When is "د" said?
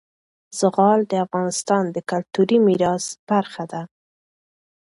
1.07-1.13, 1.95-1.97